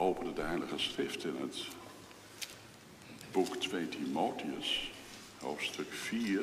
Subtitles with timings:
[0.00, 1.66] openen de Heilige Schrift in het
[3.32, 4.90] boek 2 Timotheus,
[5.38, 6.42] hoofdstuk 4.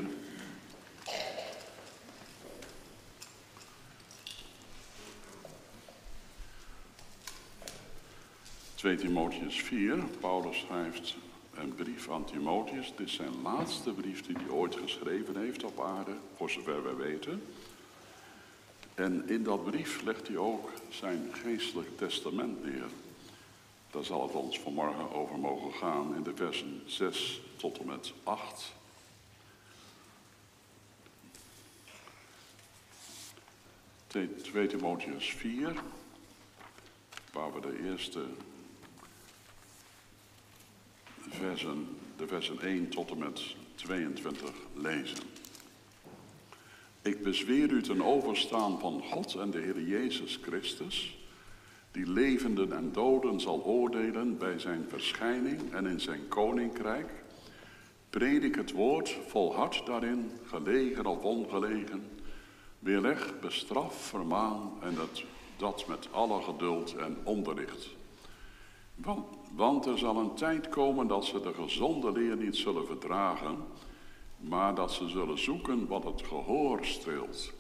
[8.76, 11.16] ...2 Timotheus 4, Paulus schrijft
[11.56, 12.94] een brief aan Timotheus.
[12.96, 16.96] Dit is zijn laatste brief die hij ooit geschreven heeft op aarde, voor zover wij
[16.96, 17.44] weten.
[18.96, 22.90] En in dat brief legt hij ook zijn geestelijk testament neer.
[23.98, 28.14] Daar zal het ons vanmorgen over mogen gaan in de versen 6 tot en met
[28.24, 28.74] 8.
[34.08, 35.74] Tweede Timotheus 4,
[37.32, 38.26] waar we de eerste
[41.30, 45.24] versen, de versen 1 tot en met 22 lezen.
[47.02, 51.18] Ik bezweer u ten overstaan van God en de Heer Jezus Christus,
[51.98, 57.10] die levenden en doden zal oordelen bij zijn verschijning en in zijn koninkrijk.
[58.10, 62.10] Predik het woord, volhard daarin, gelegen of ongelegen.
[62.80, 65.24] Weerleg, bestraf, vermaan en dat,
[65.58, 67.90] dat met alle geduld en onderricht.
[68.96, 73.58] Want, want er zal een tijd komen dat ze de gezonde leer niet zullen verdragen,
[74.38, 77.54] maar dat ze zullen zoeken wat het gehoor streelt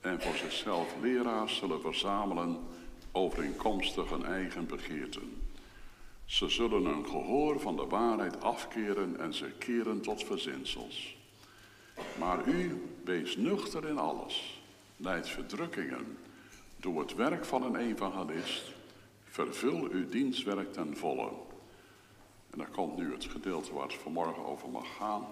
[0.00, 2.56] en voor zichzelf leraars zullen verzamelen
[3.12, 5.42] overeenkomstig hun eigen begeerten.
[6.24, 11.16] Ze zullen een gehoor van de waarheid afkeren en ze keren tot verzinsels.
[12.18, 14.62] Maar u, wees nuchter in alles,
[14.96, 16.18] leid verdrukkingen,
[16.76, 18.72] doe het werk van een evangelist,
[19.24, 21.30] vervul uw dienstwerk ten volle.
[22.50, 25.26] En dan komt nu het gedeelte waar het vanmorgen over mag gaan.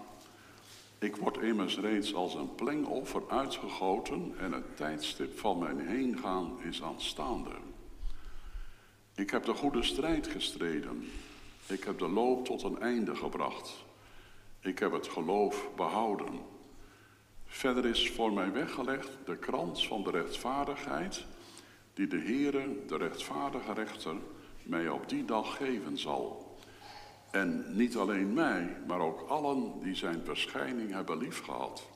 [0.98, 6.82] Ik word immers reeds als een plengoffer uitgegoten en het tijdstip van mijn heengaan is
[6.82, 7.50] aanstaande.
[9.16, 11.08] Ik heb de goede strijd gestreden.
[11.66, 13.84] Ik heb de loop tot een einde gebracht.
[14.60, 16.40] Ik heb het geloof behouden.
[17.46, 21.24] Verder is voor mij weggelegd de krans van de rechtvaardigheid,
[21.94, 24.14] die de Heere, de rechtvaardige rechter,
[24.62, 26.56] mij op die dag geven zal.
[27.30, 31.88] En niet alleen mij, maar ook allen die zijn verschijning hebben liefgehad.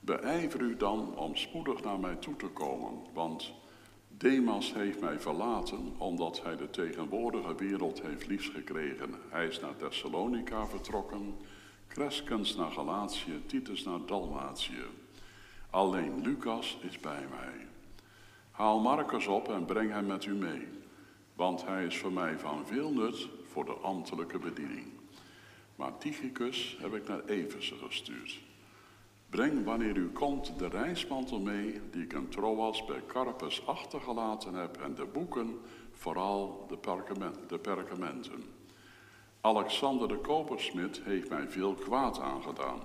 [0.00, 3.52] Beijver u dan om spoedig naar mij toe te komen, want
[4.18, 9.14] Demas heeft mij verlaten omdat hij de tegenwoordige wereld heeft liefsgekregen.
[9.28, 11.34] Hij is naar Thessalonica vertrokken,
[11.88, 14.82] Crescens naar Galatië, Titus naar Dalmatië.
[15.70, 17.66] Alleen Lucas is bij mij.
[18.50, 20.68] Haal Marcus op en breng hem met u mee,
[21.34, 24.86] want hij is voor mij van veel nut voor de ambtelijke bediening.
[25.76, 28.47] Maar Tychicus heb ik naar Efeze gestuurd.
[29.30, 34.76] Breng wanneer u komt de reismantel mee die ik in Troas bij Carpus achtergelaten heb
[34.76, 35.60] en de boeken,
[35.92, 38.42] vooral de, perkament, de perkamenten.
[39.40, 42.80] Alexander de kopersmid heeft mij veel kwaad aangedaan.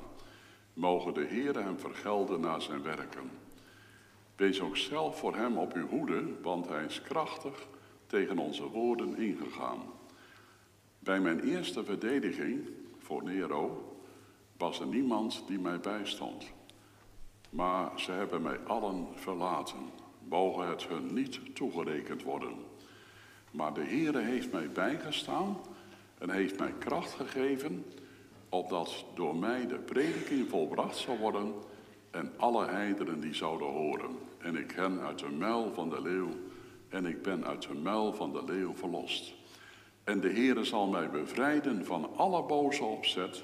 [0.74, 3.32] Mogen de Heere hem vergelden naar zijn werken.
[4.36, 7.68] Wees ook zelf voor hem op uw hoede, want hij is krachtig
[8.08, 9.80] tegen onze woorden ingegaan.
[11.00, 13.93] Bij mijn eerste verdediging voor Nero
[14.58, 16.46] was er niemand die mij bijstond.
[17.50, 19.80] Maar ze hebben mij allen verlaten.
[20.28, 22.54] Mogen het hun niet toegerekend worden.
[23.52, 25.58] Maar de Heere heeft mij bijgestaan
[26.18, 27.86] en heeft mij kracht gegeven,
[28.50, 31.54] opdat door mij de prediking volbracht zou worden
[32.12, 34.18] en alle heideren die zouden horen.
[34.38, 36.30] En ik hen uit de muil van de leeuw
[36.90, 39.34] en ik ben uit de muil van de leeuw verlost.
[40.04, 43.44] En de Heere zal mij bevrijden van alle boze opzet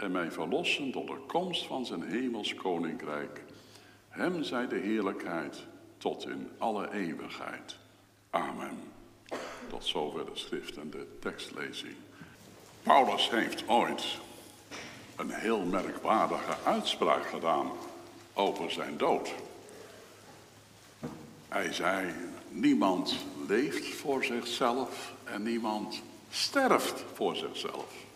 [0.00, 3.44] en mij verlossen tot de komst van zijn hemels koninkrijk.
[4.08, 5.66] Hem zij de heerlijkheid
[5.96, 7.76] tot in alle eeuwigheid.
[8.30, 8.78] Amen.
[9.68, 11.94] Tot zover de schrift en de tekstlezing.
[12.82, 14.18] Paulus heeft ooit
[15.16, 17.70] een heel merkwaardige uitspraak gedaan
[18.32, 19.34] over zijn dood.
[21.48, 22.14] Hij zei,
[22.48, 23.14] niemand
[23.48, 28.08] leeft voor zichzelf en niemand sterft voor zichzelf.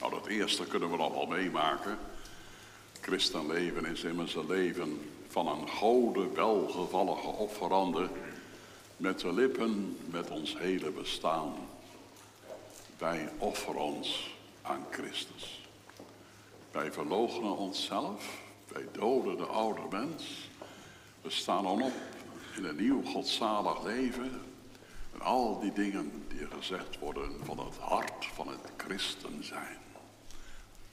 [0.00, 1.98] Nou, dat eerste kunnen we wel meemaken.
[3.00, 8.08] Christenleven is immers een leven van een gode, welgevallige offerande,
[8.96, 11.52] met de lippen, met ons hele bestaan.
[12.98, 15.68] Wij offeren ons aan Christus.
[16.70, 20.48] Wij verloochenen onszelf, wij doden de oude mens.
[21.22, 21.92] We staan dan op
[22.56, 24.40] in een nieuw godzalig leven.
[25.14, 29.89] En al die dingen die gezegd worden van het hart van het christen zijn.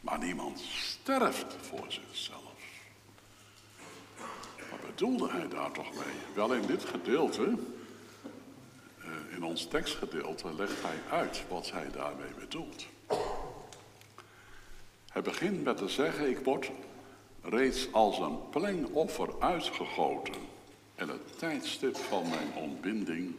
[0.07, 2.53] Maar niemand sterft voor zichzelf.
[4.69, 6.15] Wat bedoelde hij daar toch mee?
[6.35, 7.57] Wel in dit gedeelte,
[8.99, 12.85] eh, in ons tekstgedeelte legt hij uit wat hij daarmee bedoelt.
[15.07, 16.71] Hij begint met te zeggen, ik word
[17.41, 20.35] reeds als een plengoffer uitgegoten.
[20.95, 23.35] En het tijdstip van mijn ontbinding,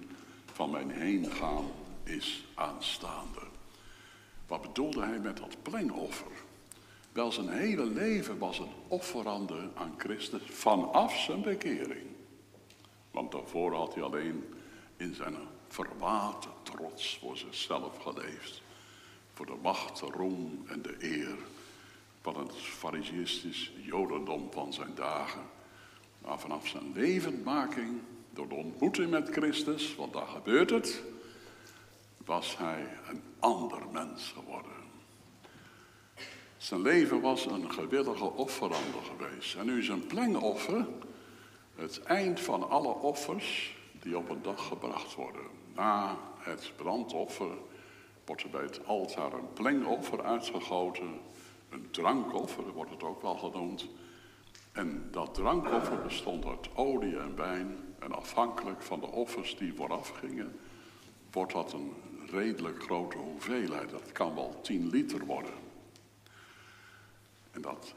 [0.53, 1.71] van mijn heengaan,
[2.05, 3.41] is aanstaande.
[4.47, 6.47] Wat bedoelde hij met dat plengoffer?
[7.13, 12.07] Wel, zijn hele leven was een offerande aan Christus vanaf zijn bekering.
[13.11, 14.55] Want daarvoor had hij alleen
[14.97, 15.37] in zijn
[15.69, 18.63] verwaten trots voor zichzelf geleefd.
[19.33, 21.37] Voor de macht, de roem en de eer
[22.21, 25.43] van het fariseïstisch jodendom van zijn dagen.
[26.19, 28.01] Maar vanaf zijn levendmaking,
[28.31, 31.03] door de ontmoeting met Christus, want daar gebeurt het,
[32.25, 34.78] was hij een ander mens geworden.
[36.59, 39.55] Zijn leven was een gewillige offerande geweest.
[39.55, 40.87] En nu is een plengoffer
[41.75, 45.43] het eind van alle offers die op een dag gebracht worden.
[45.75, 47.51] Na het brandoffer
[48.25, 51.21] wordt er bij het altaar een plengoffer uitgegoten.
[51.69, 53.89] Een drankoffer wordt het ook wel genoemd.
[54.73, 57.77] En dat drankoffer bestond uit olie en wijn.
[57.99, 60.59] En afhankelijk van de offers die vooraf gingen,
[61.33, 61.93] wordt dat een
[62.31, 63.91] redelijk grote hoeveelheid.
[63.91, 65.68] Dat kan wel 10 liter worden.
[67.59, 67.93] En dat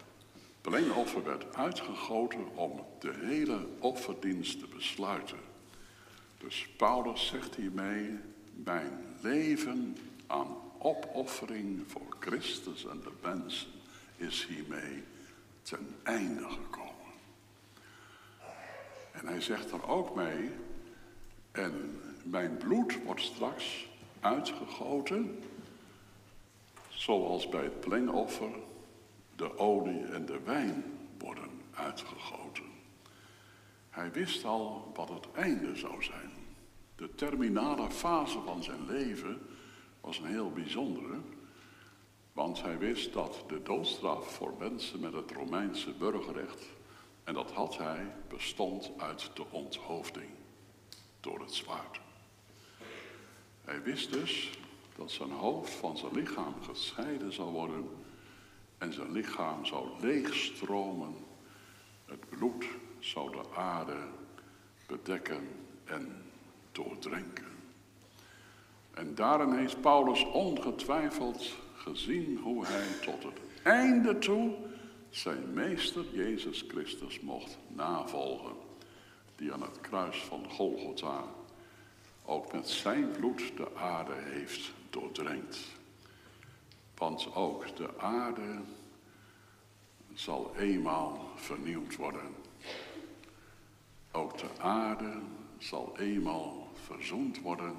[0.61, 5.37] plengoffer werd uitgegoten om de hele offerdienst te besluiten.
[6.37, 8.19] Dus Paulus zegt hiermee,
[8.53, 9.97] mijn leven
[10.27, 13.67] aan opoffering voor Christus en de mensen
[14.17, 15.03] is hiermee
[15.61, 17.11] ten einde gekomen.
[19.11, 20.49] En hij zegt er ook mee,
[21.51, 25.43] en mijn bloed wordt straks uitgegoten,
[26.89, 28.51] zoals bij het plengoffer
[29.41, 30.83] de olie en de wijn
[31.17, 32.63] worden uitgegoten.
[33.89, 36.31] Hij wist al wat het einde zou zijn.
[36.95, 39.41] De terminale fase van zijn leven
[40.01, 41.19] was een heel bijzondere,
[42.33, 46.65] want hij wist dat de doodstraf voor mensen met het Romeinse burgerrecht,
[47.23, 50.29] en dat had hij, bestond uit de onthoofding
[51.19, 51.99] door het zwaard.
[53.61, 54.59] Hij wist dus
[54.95, 57.89] dat zijn hoofd van zijn lichaam gescheiden zou worden
[58.81, 61.15] en zijn lichaam zou leegstromen.
[62.05, 62.65] Het bloed
[62.99, 63.97] zou de aarde
[64.87, 65.47] bedekken
[65.85, 66.23] en
[66.71, 67.45] doordrenken.
[68.93, 74.53] En daarin heeft Paulus ongetwijfeld gezien hoe hij tot het einde toe
[75.09, 78.55] zijn meester Jezus Christus mocht navolgen,
[79.35, 81.23] die aan het kruis van Golgotha
[82.25, 85.57] ook met zijn bloed de aarde heeft doordrenkt.
[87.01, 88.61] Want ook de aarde
[90.13, 92.35] zal eenmaal vernieuwd worden.
[94.11, 95.21] Ook de aarde
[95.57, 97.75] zal eenmaal verzoend worden.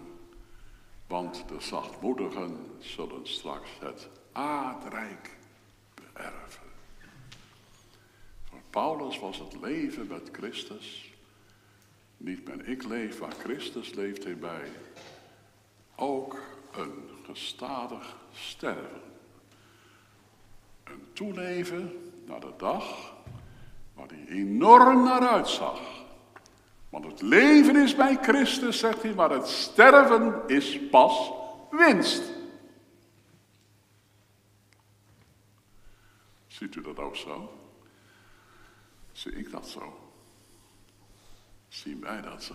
[1.07, 5.37] Want de zachtmoedigen zullen straks het aardrijk
[5.95, 6.71] beërven.
[8.45, 11.13] Voor Paulus was het leven met Christus.
[12.17, 14.71] Niet meer ik leef, maar Christus leeft hierbij.
[15.97, 16.39] Ook
[16.73, 19.11] een gestadig sterven
[20.84, 23.14] een toeleven naar de dag
[23.94, 25.81] waar hij enorm naar uitzag.
[26.88, 31.31] Want het leven is bij Christus, zegt hij, maar het sterven is pas
[31.70, 32.23] winst.
[36.47, 37.52] Ziet u dat ook zo?
[39.12, 40.11] Zie ik dat zo?
[41.68, 42.54] Zien wij dat zo?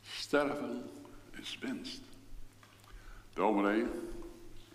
[0.00, 0.90] Sterven
[1.40, 2.00] is winst.
[3.32, 3.86] Dominee,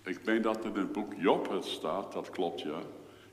[0.08, 2.82] ik meen dat in het boek Job het staat, dat klopt ja.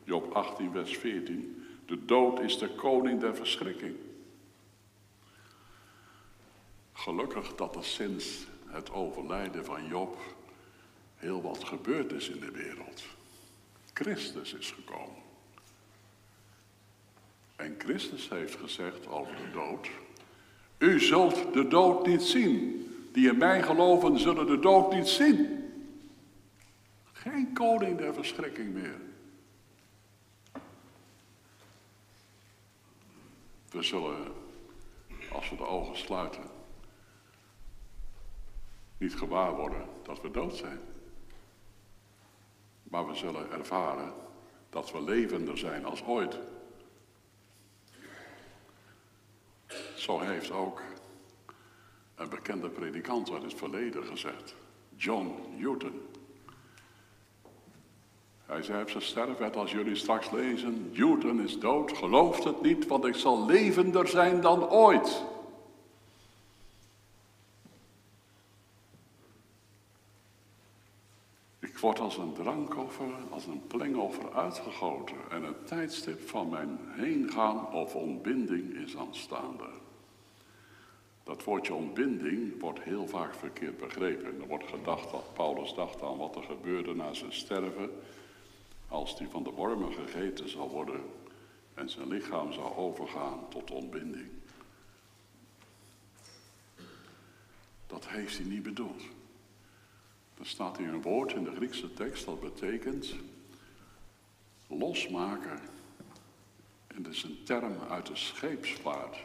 [0.04, 1.66] Job 18, vers 14.
[1.86, 3.96] De dood is de koning der verschrikking.
[6.92, 10.18] Gelukkig dat er sinds het overlijden van Job
[11.16, 13.02] heel wat gebeurd is in de wereld.
[13.92, 15.22] Christus is gekomen.
[17.56, 19.88] En Christus heeft gezegd over de dood:
[20.78, 22.80] U zult de dood niet zien.
[23.12, 25.63] Die in mij geloven zullen de dood niet zien.
[27.24, 29.00] Geen koning der verschrikking meer.
[33.70, 34.32] We zullen,
[35.32, 36.42] als we de ogen sluiten,
[38.98, 40.78] niet gewaar worden dat we dood zijn.
[42.82, 44.12] Maar we zullen ervaren
[44.70, 46.38] dat we levender zijn als ooit.
[49.96, 50.82] Zo heeft ook
[52.14, 54.54] een bekende predikant uit het verleden gezegd,
[54.96, 56.00] John Newton.
[58.46, 62.86] Hij zei op zijn sterfbed, als jullie straks lezen, Newton is dood, gelooft het niet,
[62.86, 65.22] want ik zal levender zijn dan ooit.
[71.58, 77.72] Ik word als een drankoffer, als een plengoffer uitgegoten en het tijdstip van mijn heengaan
[77.72, 79.66] of ontbinding is aanstaande.
[81.22, 84.40] Dat woordje ontbinding wordt heel vaak verkeerd begrepen.
[84.40, 87.90] Er wordt gedacht dat Paulus dacht aan wat er gebeurde na zijn sterven
[88.94, 91.00] als hij van de wormen gegeten zal worden
[91.74, 94.28] en zijn lichaam zou overgaan tot ontbinding.
[97.86, 99.02] Dat heeft hij niet bedoeld.
[100.38, 103.14] Er staat hier een woord in de Griekse tekst dat betekent
[104.66, 105.60] losmaken.
[106.86, 109.16] En dat is een term uit de scheepsvaart.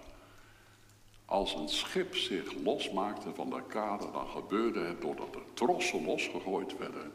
[1.26, 6.78] Als een schip zich losmaakte van de kade, dan gebeurde het doordat de trossen losgegooid
[6.78, 7.12] werden.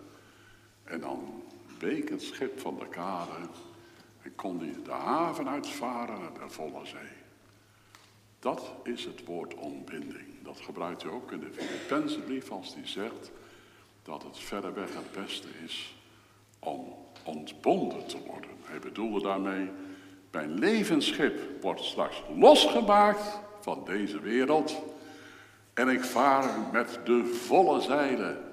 [0.84, 1.42] En dan
[1.80, 3.48] het schip van de kade
[4.22, 7.22] en kon hij de haven uitvaren naar de volle zee.
[8.38, 10.42] Dat is het woord ontbinding.
[10.42, 13.30] Dat gebruikt hij ook in de Filipense brief als hij zegt
[14.02, 15.96] dat het verreweg het beste is
[16.58, 18.50] om ontbonden te worden.
[18.62, 19.70] Hij bedoelde daarmee,
[20.30, 24.82] mijn levensschip wordt straks losgemaakt van deze wereld
[25.74, 28.43] en ik vaar met de volle zeilen,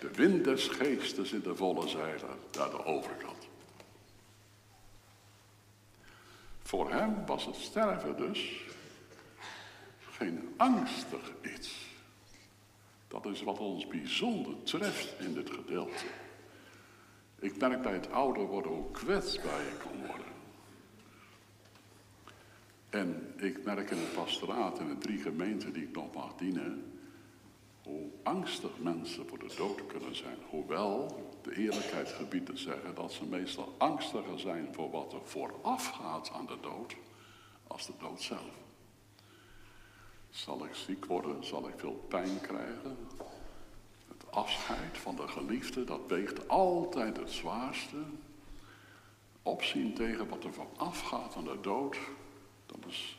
[0.00, 3.48] de wind des geestes in de volle zeilen, naar de overkant.
[6.62, 8.64] Voor hem was het sterven dus
[10.00, 11.88] geen angstig iets.
[13.08, 16.04] Dat is wat ons bijzonder treft in dit gedeelte.
[17.38, 20.26] Ik merk bij het ouder worden hoe kwetsbaar je kan worden.
[22.90, 26.89] En ik merk in het pastoraat en de drie gemeenten die ik nog mag dienen,
[27.90, 30.36] hoe angstig mensen voor de dood kunnen zijn.
[30.50, 35.88] Hoewel de eerlijkheid gebiedt te zeggen dat ze meestal angstiger zijn voor wat er vooraf
[35.88, 36.96] gaat aan de dood,
[37.66, 38.54] als de dood zelf.
[40.30, 41.44] Zal ik ziek worden?
[41.44, 42.96] Zal ik veel pijn krijgen?
[44.08, 47.96] Het afscheid van de geliefde, dat weegt altijd het zwaarste.
[49.42, 51.98] Opzien tegen wat er vooraf gaat aan de dood,
[52.66, 53.18] dat is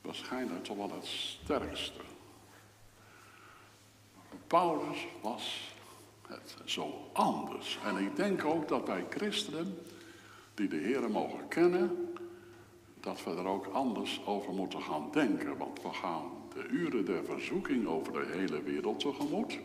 [0.00, 2.00] waarschijnlijk toch wel het sterkste.
[4.46, 5.74] Paulus was
[6.26, 7.78] het zo anders.
[7.84, 9.78] En ik denk ook dat wij christenen,
[10.54, 12.14] die de Heer mogen kennen,
[13.00, 15.56] dat we er ook anders over moeten gaan denken.
[15.56, 19.58] Want we gaan de uren der verzoeking over de hele wereld tegemoet.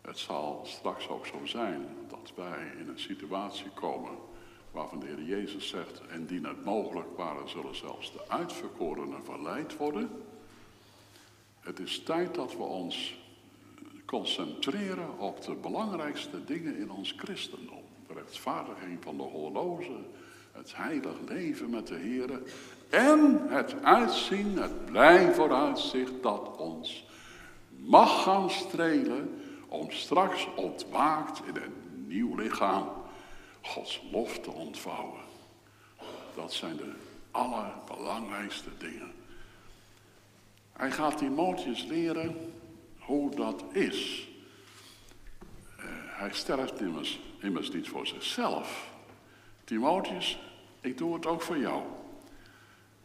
[0.00, 4.18] Het zal straks ook zo zijn dat wij in een situatie komen
[4.70, 9.76] waarvan de Heer Jezus zegt, en die het mogelijk waren, zullen zelfs de uitverkorenen verleid
[9.76, 10.10] worden.
[11.68, 13.18] Het is tijd dat we ons
[14.04, 17.82] concentreren op de belangrijkste dingen in ons christendom.
[18.06, 19.96] De rechtvaardiging van de horloge,
[20.52, 22.42] het heilig leven met de Heer
[22.90, 27.04] en het uitzien, het blij vooruitzicht dat ons
[27.76, 32.88] mag gaan strelen om straks ontwaakt in een nieuw lichaam
[33.62, 35.20] Gods lof te ontvouwen.
[36.34, 36.92] Dat zijn de
[37.30, 39.17] allerbelangrijkste dingen.
[40.78, 42.52] Hij gaat Timotheus leren
[42.98, 44.28] hoe dat is.
[45.78, 48.90] Uh, hij sterft immers, immers niet voor zichzelf.
[49.64, 50.38] Timotheus,
[50.80, 51.82] ik doe het ook voor jou.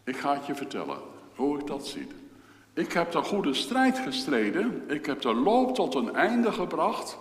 [0.04, 0.98] Ik ga het je vertellen
[1.36, 2.08] hoe ik dat zie.
[2.74, 4.90] Ik heb de goede strijd gestreden.
[4.90, 7.18] Ik heb de loop tot een einde gebracht.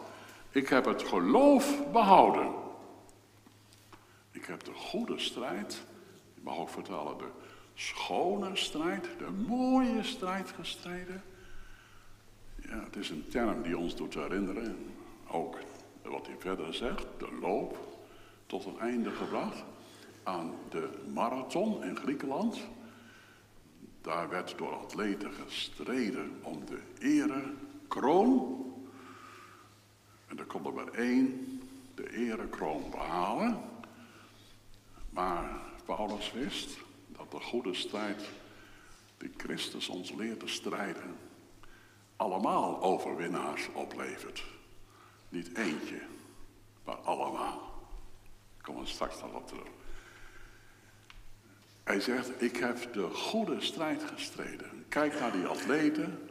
[0.50, 2.50] Ik heb het geloof behouden.
[4.30, 5.82] Ik heb de goede strijd,
[6.34, 7.30] ik mag ook vertellen, de
[7.74, 11.22] schone strijd, de mooie strijd gestreden.
[12.56, 14.76] Ja, het is een term die ons doet herinneren,
[15.26, 15.58] ook
[16.02, 17.78] wat hij verder zegt, de loop
[18.46, 19.64] tot een einde gebracht
[20.22, 22.60] aan de marathon in Griekenland.
[24.00, 28.64] Daar werd door atleten gestreden om de erekroon.
[30.26, 31.60] En er kon er maar één
[31.94, 33.60] de erekroon behalen.
[35.10, 36.78] Maar Paulus wist
[37.32, 38.22] de goede strijd
[39.18, 41.18] die Christus ons leert te strijden,
[42.16, 44.44] allemaal overwinnaars oplevert.
[45.28, 46.00] Niet eentje,
[46.84, 47.72] maar allemaal.
[48.58, 49.68] Ik kom er straks nog op terug.
[51.84, 54.84] Hij zegt, ik heb de goede strijd gestreden.
[54.88, 56.28] Kijk naar die atleten,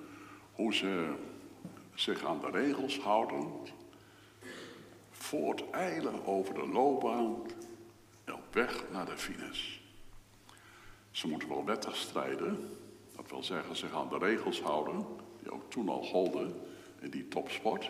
[0.51, 1.13] hoe ze
[1.96, 3.51] zich aan de regels houden.
[5.12, 7.36] Voorteilen over de loopbaan
[8.24, 9.81] en op weg naar de finish.
[11.12, 12.77] Ze moeten wel wettig strijden,
[13.15, 15.06] dat wil zeggen zich aan de regels houden,
[15.39, 16.56] die ook toen al golden
[17.00, 17.89] in die topsport.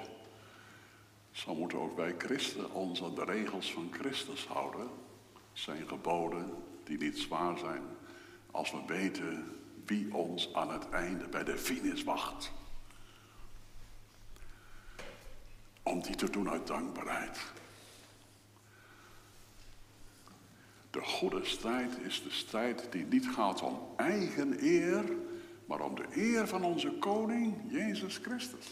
[1.32, 4.88] Zo moeten ook wij christen ons aan de regels van Christus houden,
[5.54, 7.84] zijn geboden, die niet zwaar zijn,
[8.52, 12.52] als we weten wie ons aan het einde bij de finish wacht.
[15.84, 17.40] om die te doen uit dankbaarheid.
[20.92, 25.04] De goede strijd is de strijd die niet gaat om eigen eer,
[25.66, 28.68] maar om de eer van onze koning, Jezus Christus.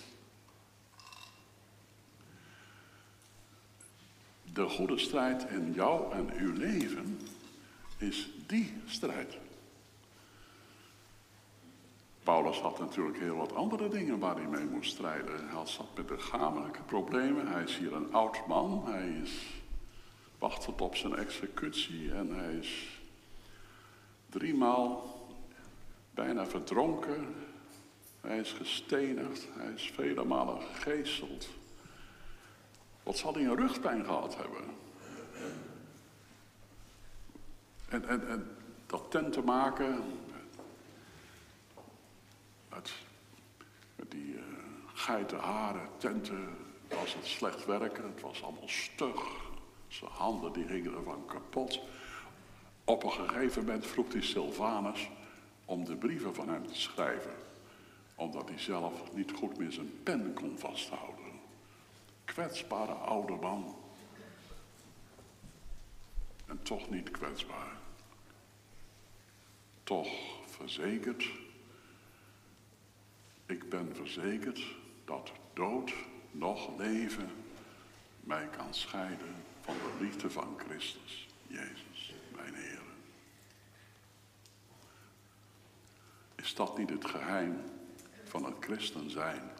[4.53, 7.19] De goede strijd in jou en uw leven
[7.97, 9.37] is die strijd.
[12.23, 15.49] Paulus had natuurlijk heel wat andere dingen waar hij mee moest strijden.
[15.49, 17.47] Hij zat met lichamelijke problemen.
[17.47, 18.83] Hij is hier een oud man.
[18.85, 19.58] Hij is,
[20.39, 22.99] wacht op zijn executie en hij is
[24.29, 25.17] driemaal
[26.11, 27.35] bijna verdronken.
[28.21, 29.47] Hij is gestenigd.
[29.51, 31.49] Hij is vele malen gegeeseld.
[33.03, 34.63] Wat zal hij een rugpijn gehad hebben?
[37.89, 40.03] En, en, en dat tent te maken,
[42.69, 42.91] met,
[43.95, 44.41] met die uh,
[44.93, 48.03] geitenharen, tenten, was het slecht werken.
[48.03, 49.47] Het was allemaal stug.
[49.89, 51.79] Zijn handen die gingen ervan kapot.
[52.83, 55.09] Op een gegeven moment vroeg hij Sylvanus
[55.65, 57.35] om de brieven van hem te schrijven.
[58.15, 61.25] Omdat hij zelf niet goed meer zijn pen kon vasthouden.
[62.25, 63.75] Kwetsbare oude man.
[66.45, 67.77] En toch niet kwetsbaar.
[69.83, 70.09] Toch
[70.45, 71.31] verzekerd
[73.49, 75.93] ik ben verzekerd dat dood
[76.31, 77.29] nog leven
[78.19, 79.35] mij kan scheiden
[79.69, 82.81] van de liefde van Christus, Jezus, mijn Heer.
[86.35, 87.61] Is dat niet het geheim
[88.23, 89.51] van het christen zijn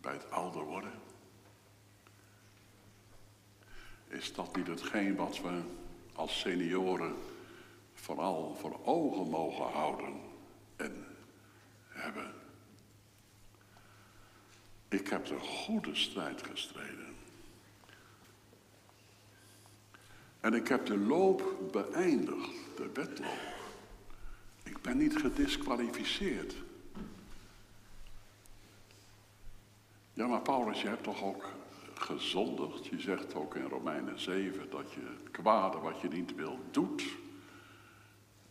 [0.00, 0.92] bij het ouder worden?
[4.08, 5.60] Is dat niet hetgeen wat we
[6.14, 7.16] als senioren
[7.94, 10.20] vooral voor ogen mogen houden
[10.76, 11.06] en
[11.88, 12.34] hebben?
[14.88, 17.07] Ik heb de goede strijd gestreden.
[20.40, 23.56] En ik heb de loop beëindigd, de wedloop.
[24.62, 26.54] Ik ben niet gedisqualificeerd.
[30.12, 31.44] Ja, maar Paulus, je hebt toch ook
[31.94, 32.86] gezondigd?
[32.86, 37.04] Je zegt ook in Romeinen 7 dat je het kwade wat je niet wil doet.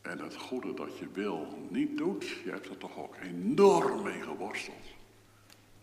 [0.02, 2.28] En het goede dat je wil niet doet.
[2.28, 4.86] Je hebt er toch ook enorm mee geworsteld.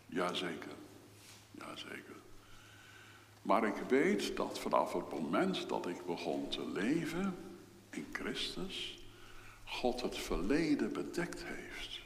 [0.07, 0.73] Jazeker.
[1.51, 2.14] Jazeker.
[3.45, 7.37] Maar ik weet dat vanaf het moment dat ik begon te leven
[7.91, 8.99] in Christus,
[9.65, 12.01] God het verleden bedekt heeft.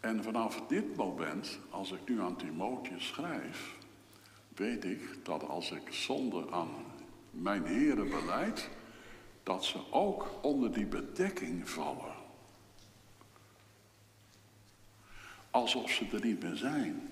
[0.00, 3.76] En vanaf dit moment, als ik nu aan Timotheus schrijf,
[4.48, 6.70] weet ik dat als ik zonde aan
[7.30, 8.70] mijn heren beleid,
[9.42, 12.22] dat ze ook onder die bedekking vallen.
[15.52, 17.08] alsof ze er niet meer zijn.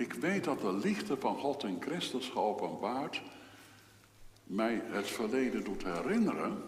[0.00, 3.22] Ik weet dat de liefde van God in Christus geopenbaard
[4.44, 6.62] mij het verleden doet herinneren.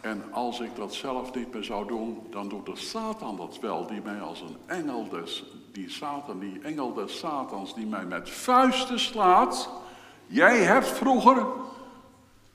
[0.00, 3.86] En als ik dat zelf niet meer zou doen, dan doet de Satan dat wel,
[3.86, 8.30] die mij als een engel des, die Satan, die engel des Satans, die mij met
[8.30, 9.70] vuisten slaat.
[10.26, 11.46] Jij hebt vroeger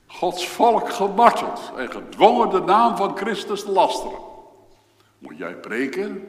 [0.06, 4.18] Gods volk gemarteld en gedwongen de naam van Christus te lasteren.
[5.18, 6.28] Moet jij preken?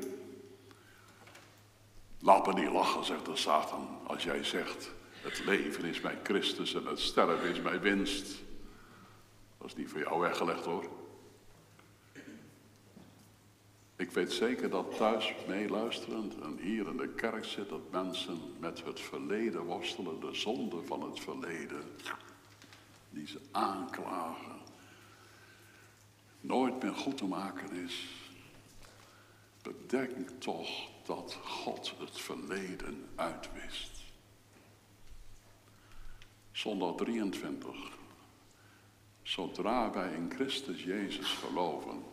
[2.22, 6.74] Laat me niet lachen, zegt de Satan, als jij zegt, het leven is mijn Christus
[6.74, 8.42] en het sterven is mijn winst.
[9.58, 10.86] Dat is niet voor jou weggelegd hoor.
[13.96, 18.84] Ik weet zeker dat thuis meeluisterend en hier in de kerk zit dat mensen met
[18.86, 21.84] het verleden worstelen, de zonde van het verleden
[23.10, 24.60] die ze aanklagen,
[26.40, 28.08] nooit meer goed te maken is.
[29.62, 30.70] Bedenk toch
[31.06, 33.92] dat God het verleden uitwist.
[36.52, 37.76] Zondag 23.
[39.22, 42.04] Zodra wij in Christus Jezus geloven,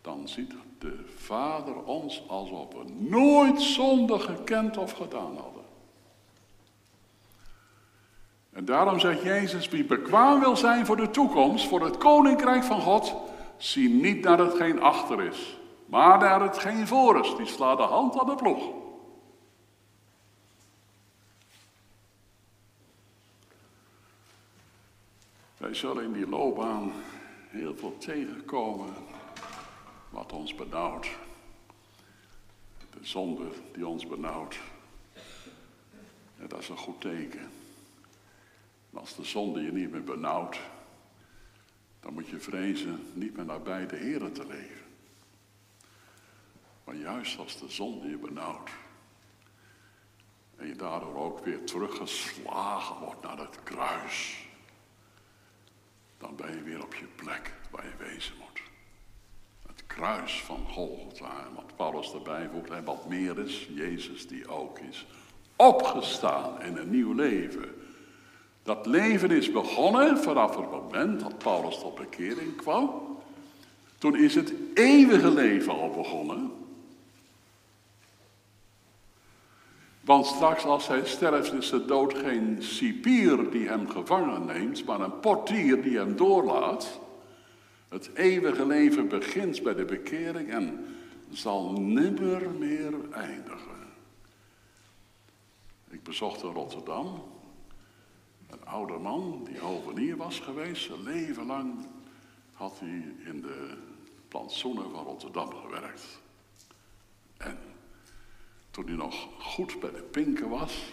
[0.00, 5.64] dan ziet de Vader ons alsof we nooit zonde gekend of gedaan hadden.
[8.52, 12.80] En daarom zegt Jezus, wie bekwaam wil zijn voor de toekomst, voor het koninkrijk van
[12.80, 13.14] God,
[13.56, 17.36] zie niet naar hetgeen achter is, maar naar hetgeen voor is.
[17.36, 18.74] Die slaat de hand aan de ploeg.
[25.56, 26.92] Wij zullen in die loopbaan
[27.48, 28.94] heel veel tegenkomen
[30.10, 31.08] wat ons benauwt.
[32.90, 34.58] De zonde die ons benauwt.
[36.38, 37.50] En dat is een goed teken
[38.96, 40.60] als de zonde je niet meer benauwt,
[42.00, 44.85] dan moet je vrezen niet meer nabij de Heer te leven.
[46.86, 48.70] Maar juist als de zon je benauwt.
[50.56, 54.46] En je daardoor ook weer teruggeslagen wordt naar het kruis.
[56.18, 58.62] Dan ben je weer op je plek waar je wezen moet.
[59.66, 61.48] Het kruis van Golgotha.
[61.54, 65.06] Wat Paulus erbij voegt en wat meer is, Jezus die ook is
[65.56, 67.74] opgestaan in een nieuw leven.
[68.62, 72.90] Dat leven is begonnen vanaf het moment dat Paulus tot bekering kwam.
[73.98, 76.65] Toen is het eeuwige leven al begonnen.
[80.06, 85.00] Want straks als hij sterft is de dood geen cipier die hem gevangen neemt, maar
[85.00, 87.00] een portier die hem doorlaat.
[87.88, 90.86] Het eeuwige leven begint bij de bekering en
[91.30, 93.86] zal nimmer meer eindigen.
[95.88, 97.22] Ik bezocht in Rotterdam
[98.50, 100.84] een oude man die hovenier was geweest.
[100.84, 101.86] Zijn leven lang
[102.52, 103.76] had hij in de
[104.28, 106.20] plantsoenen van Rotterdam gewerkt.
[107.36, 107.58] En
[108.76, 110.92] toen hij nog goed bij de pinken was,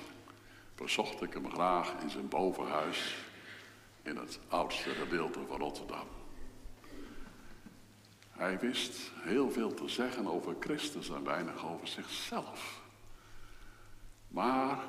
[0.75, 3.15] bezocht ik hem graag in zijn bovenhuis
[4.01, 6.07] in het oudste gedeelte van Rotterdam.
[8.29, 12.81] Hij wist heel veel te zeggen over Christus en weinig over zichzelf.
[14.27, 14.79] Maar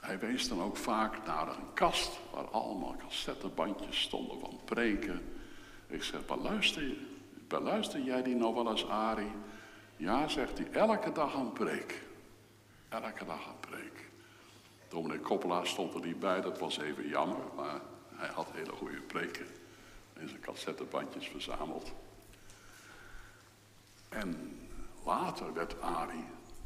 [0.00, 5.38] hij wees dan ook vaak naar een kast waar allemaal cassettebandjes stonden van preken.
[5.86, 6.96] Ik zeg, beluister,
[7.48, 8.86] beluister jij die nou wel eens?
[9.96, 12.04] Ja, zegt hij, elke dag een preek.
[12.88, 14.08] Elke dag een preek.
[14.88, 17.80] Dominee Koppelaar stond er niet bij, dat was even jammer, maar
[18.14, 19.46] hij had hele goede preken
[20.18, 21.92] in zijn cassettebandjes verzameld.
[24.08, 24.58] En
[25.04, 26.24] later werd Ari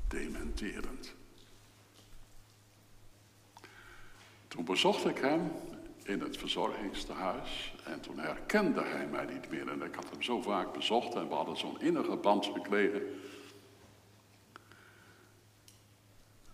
[0.08, 1.14] dementerend.
[4.48, 5.52] Toen bezocht ik hem
[6.02, 9.68] in het verzorgingstehuis en toen herkende hij mij niet meer.
[9.68, 13.02] En ik had hem zo vaak bezocht en we hadden zo'n innige band gekregen.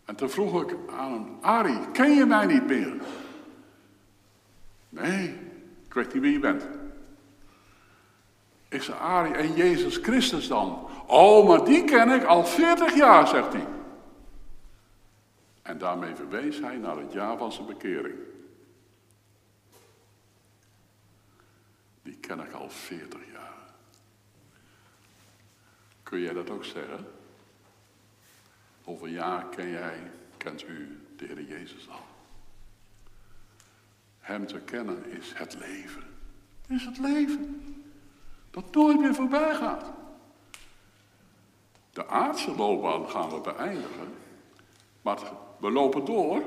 [0.07, 2.97] En toen vroeg ik aan hem, Arie, ken je mij niet meer?
[4.88, 5.29] Nee,
[5.87, 6.66] ik weet niet wie je bent.
[8.69, 10.88] Ik zei, Arie, en Jezus Christus dan?
[11.07, 13.66] Oh, maar die ken ik al 40 jaar, zegt hij.
[15.62, 18.14] En daarmee verwees hij naar het jaar van zijn bekering.
[22.03, 23.55] Die ken ik al 40 jaar.
[26.03, 27.07] Kun jij dat ook zeggen?
[28.87, 32.05] Hoeveel jaar ken jij, kent u de Heer Jezus al?
[34.18, 36.03] Hem te kennen is het leven.
[36.68, 37.77] Is het leven.
[38.51, 39.92] Dat nooit meer voorbij gaat.
[41.92, 44.14] De aardse loopbaan gaan we beëindigen.
[45.03, 45.18] Maar
[45.59, 46.42] we lopen door.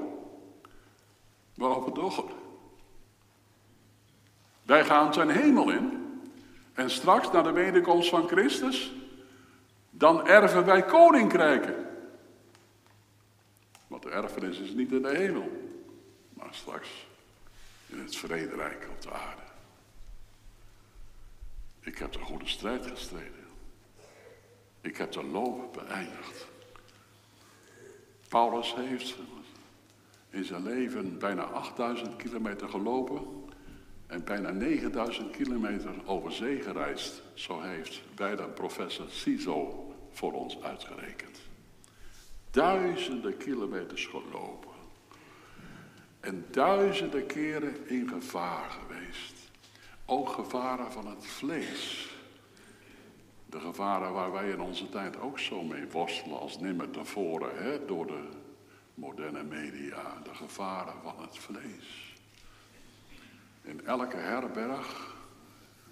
[1.54, 2.32] We lopen door.
[4.63, 6.19] Wij gaan zijn hemel in.
[6.73, 8.93] En straks, na de wederkomst van Christus,
[9.89, 11.88] dan erven wij koninkrijken.
[13.89, 15.78] Want de erfenis is niet in de hemel,
[16.34, 17.08] maar straks
[17.88, 19.41] in het vrederijk op de aarde.
[21.80, 23.47] Ik heb de goede strijd gestreden.
[24.82, 26.47] Ik heb de loop beëindigd.
[28.28, 29.15] Paulus heeft
[30.30, 33.21] in zijn leven bijna 8000 kilometer gelopen
[34.08, 37.21] en bijna 9000 kilometer over zee gereisd.
[37.34, 41.49] Zo heeft bijna professor Ciso voor ons uitgerekend.
[42.52, 44.70] Duizenden kilometers gelopen.
[46.20, 49.34] En duizenden keren in gevaar geweest.
[50.06, 52.14] Ook gevaren van het vlees.
[53.46, 57.86] De gevaren waar wij in onze tijd ook zo mee worstelen als nimmer tevoren, hè,
[57.86, 58.30] door de
[58.94, 62.16] moderne media, de gevaren van het vlees.
[63.62, 65.16] In elke herberg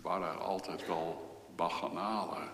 [0.02, 2.50] waren er altijd wel bacchanalen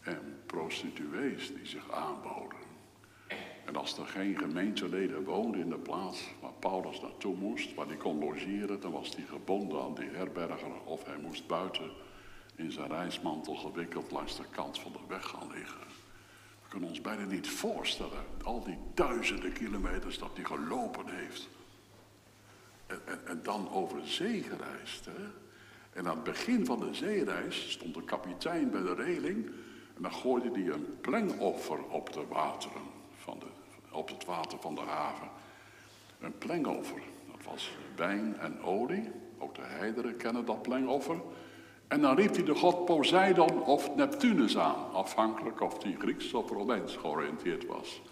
[0.00, 2.59] en prostituees die zich aanboden.
[3.70, 7.96] En als er geen gemeenteleden woonden in de plaats waar Paulus naartoe moest, waar hij
[7.96, 11.90] kon logeren, dan was hij gebonden aan die herberger of hij moest buiten
[12.54, 15.80] in zijn reismantel gewikkeld langs de kant van de weg gaan liggen.
[16.62, 21.48] We kunnen ons bijna niet voorstellen, al die duizenden kilometers dat hij gelopen heeft.
[22.86, 25.08] En, en, en dan over zee gereisd.
[25.92, 29.46] En aan het begin van de zeereis stond de kapitein bij de reling
[29.96, 32.98] en dan gooide hij een plengoffer op de wateren,
[33.92, 35.28] op het water van de haven.
[36.20, 39.10] Een plengoffer, dat was wijn en olie.
[39.38, 41.16] Ook de heideren kennen dat plengoffer.
[41.88, 46.50] En dan riep hij de god Poseidon of Neptunus aan, afhankelijk of hij Grieks of
[46.50, 48.02] Romeins georiënteerd was.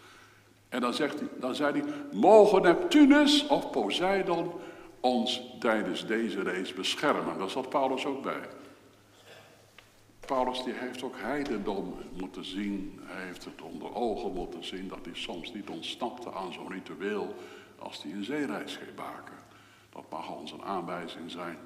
[0.68, 4.52] En dan, zegt hij, dan zei hij, mogen Neptunus of Poseidon
[5.00, 7.38] ons tijdens deze race beschermen.
[7.38, 8.48] Daar zat Paulus ook bij.
[10.28, 13.00] Paulus die heeft ook heidendom moeten zien.
[13.02, 17.34] Hij heeft het onder ogen moeten zien dat hij soms niet ontsnapte aan zo'n ritueel
[17.78, 19.36] als hij een zeereis ging maken.
[19.90, 21.58] Dat mag ons een aanwijzing zijn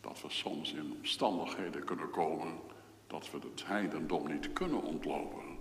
[0.00, 2.58] dat we soms in omstandigheden kunnen komen
[3.06, 5.58] dat we het heidendom niet kunnen ontlopen,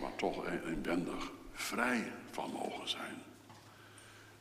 [0.00, 3.22] maar toch inwendig vrij van mogen zijn.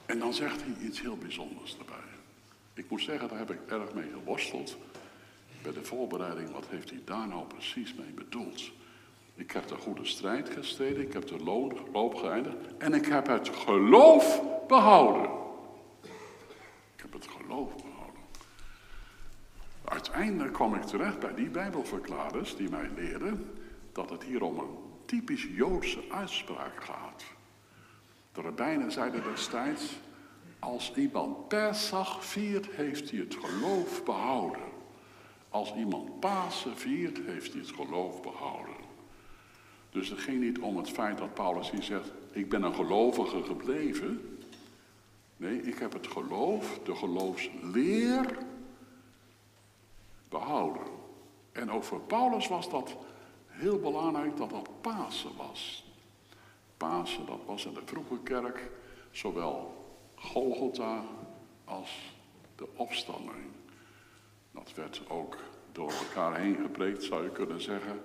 [0.06, 2.10] En dan zegt hij iets heel bijzonders erbij.
[2.74, 4.78] Ik moet zeggen, daar heb ik erg mee geworsteld
[5.74, 6.52] bij de voorbereiding.
[6.52, 8.72] Wat heeft hij daar nou precies mee bedoeld?
[9.36, 11.44] Ik heb de goede strijd gestreden, ik heb de
[11.92, 15.32] loop geëindigd en ik heb het geloof behouden.
[16.96, 18.22] Ik heb het geloof behouden.
[19.84, 23.60] Uiteindelijk kwam ik terecht bij die Bijbelverklaarders die mij leerden
[23.92, 27.24] dat het hier om een typisch Joodse uitspraak gaat.
[28.34, 30.00] De rabbijnen zeiden destijds,
[30.60, 34.67] als iemand Pesach viert, heeft hij het geloof behouden.
[35.50, 38.76] Als iemand Pasen viert, heeft hij het geloof behouden.
[39.90, 43.44] Dus het ging niet om het feit dat Paulus hier zegt, ik ben een gelovige
[43.44, 44.40] gebleven.
[45.38, 48.38] Nee, ik heb het geloof, de geloofsleer
[50.30, 50.84] behouden.
[51.52, 52.96] En ook voor Paulus was dat
[53.48, 55.86] heel belangrijk dat dat Pasen was.
[56.78, 58.72] Pasen, dat was in de vroege kerk
[59.12, 61.04] zowel Golgotha
[61.66, 62.14] als
[62.56, 63.57] de opstanding.
[64.58, 65.36] Dat werd ook
[65.72, 68.02] door elkaar heen gepreekt, zou je kunnen zeggen.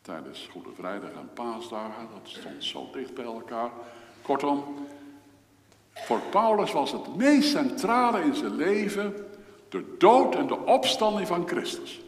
[0.00, 3.70] Tijdens Goede Vrijdag en Paasdagen, dat stond zo dicht bij elkaar.
[4.22, 4.86] Kortom,
[5.92, 9.30] voor Paulus was het meest centrale in zijn leven
[9.68, 12.00] de dood en de opstanding van Christus.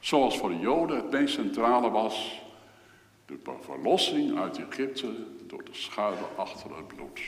[0.00, 2.42] Zoals voor de Joden het meest centrale was
[3.26, 5.14] de verlossing uit Egypte
[5.46, 7.20] door te schuilen achter het bloed.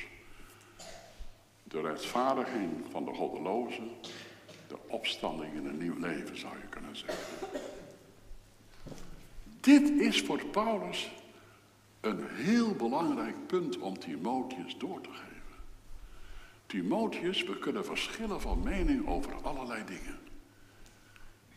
[1.69, 3.91] De rechtvaardiging van de goddelozen,
[4.69, 7.49] de opstanding in een nieuw leven zou je kunnen zeggen.
[9.61, 11.11] Dit is voor Paulus
[12.01, 15.29] een heel belangrijk punt om Timotheus door te geven.
[16.67, 20.19] Timotheus, we kunnen verschillen van mening over allerlei dingen.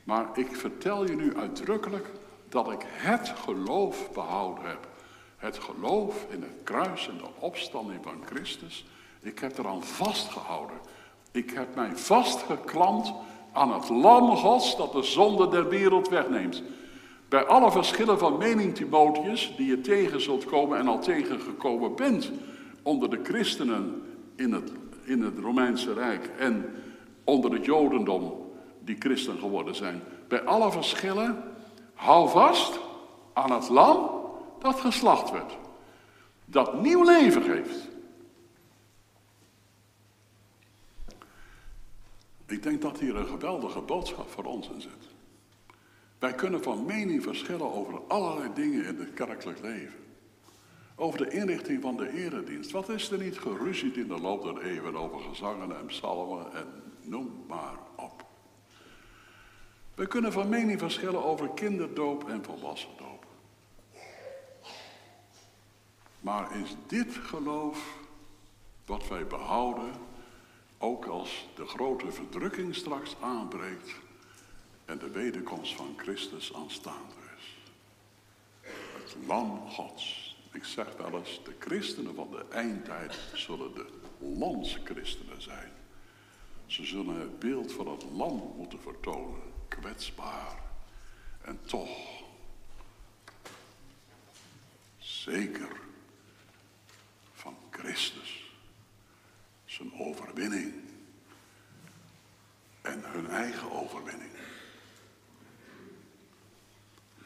[0.04, 2.12] Maar ik vertel je nu uitdrukkelijk
[2.50, 4.88] dat ik het geloof behouden heb.
[5.38, 8.86] Het geloof in het kruis en de opstanding van Christus.
[9.22, 10.78] Ik heb eraan vastgehouden.
[11.32, 13.14] Ik heb mij vastgeklampt
[13.52, 16.64] aan het lam Gods dat de zonde der wereld wegneemt.
[17.30, 22.32] Bij alle verschillen van mening, Timotheus, die je tegen zult komen en al tegengekomen bent
[22.84, 24.04] onder de christenen
[24.36, 24.72] in het,
[25.04, 26.66] in het Romeinse Rijk en
[27.24, 30.02] onder het Jodendom die christen geworden zijn.
[30.28, 31.44] Bij alle verschillen,
[31.94, 32.80] hou vast
[33.34, 34.10] aan het lam
[34.60, 35.58] dat geslacht werd.
[36.46, 37.91] Dat nieuw leven geeft.
[42.52, 45.10] Ik denk dat hier een geweldige boodschap voor ons in zit.
[46.20, 50.00] Wij kunnen van mening verschillen over allerlei dingen in het kerkelijk leven.
[50.96, 52.72] Over de inrichting van de eredienst.
[52.72, 56.68] Wat is er niet geruzied in de loop der eeuwen over gezangen en psalmen en
[57.02, 58.26] noem maar op.
[59.96, 63.26] We kunnen van mening verschillen over kinderdoop en volwassendoop.
[66.20, 67.98] Maar is dit geloof
[68.86, 69.92] wat wij behouden,
[70.82, 73.96] ook als de grote verdrukking straks aanbreekt
[74.86, 77.58] en de wederkomst van Christus aanstaande is?
[78.62, 80.36] Het lam Gods.
[80.52, 83.86] Ik zeg wel eens, de christenen van de eindtijd zullen de
[84.20, 85.72] landschristenen zijn.
[86.66, 90.64] Ze zullen het beeld van het lam moeten vertonen kwetsbaar
[91.42, 91.90] en toch
[94.98, 95.80] zeker
[97.34, 98.41] van Christus,
[99.82, 100.74] zijn overwinning
[102.82, 104.32] en hun eigen overwinning.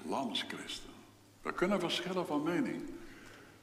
[0.05, 0.89] Lamschristen.
[1.41, 2.83] We kunnen verschillen van mening.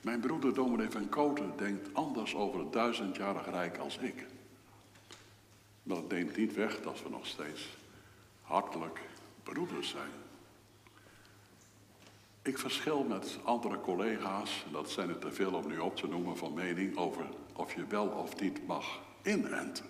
[0.01, 4.27] Mijn broeder Dominee van Koten denkt anders over het duizendjarig rijk als ik.
[5.83, 7.69] Maar dat neemt niet weg dat we nog steeds
[8.43, 9.01] hartelijk
[9.43, 10.11] broeders zijn.
[12.43, 16.09] Ik verschil met andere collega's, en dat zijn er te veel om nu op te
[16.09, 19.85] noemen, van mening over of je wel of niet mag inenten.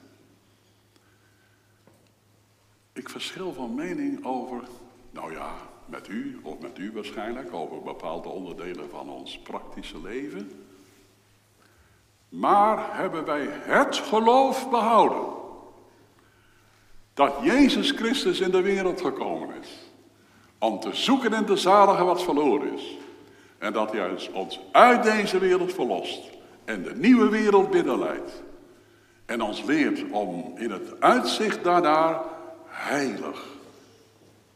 [2.92, 4.62] Ik verschil van mening over,
[5.10, 5.54] nou ja,
[5.86, 10.66] met u of met u waarschijnlijk, over bepaalde onderdelen van ons praktische leven.
[12.28, 15.40] Maar hebben wij het geloof behouden?
[17.14, 19.68] dat Jezus Christus in de wereld gekomen is.
[20.58, 22.96] Om te zoeken en te zaligen wat verloren is.
[23.58, 26.20] En dat hij ons uit deze wereld verlost.
[26.64, 28.42] En de nieuwe wereld binnenleidt.
[29.26, 32.24] En ons leert om in het uitzicht daarnaar
[32.66, 33.44] heilig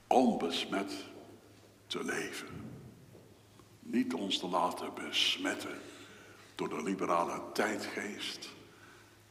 [0.06, 0.92] onbesmet
[1.86, 2.48] te leven.
[3.80, 5.78] Niet ons te laten besmetten
[6.54, 8.48] door de liberale tijdgeest,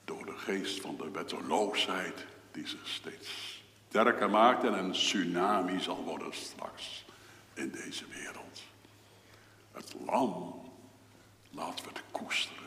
[0.06, 3.64] door de geest van de wetteloosheid die zich steeds
[3.96, 7.06] sterker maakt en een tsunami zal worden straks
[7.54, 8.64] in deze wereld.
[9.72, 10.62] Het lam,
[11.52, 12.65] laten we het koesteren.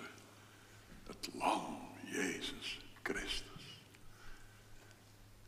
[1.21, 3.83] Het lam, Jezus Christus.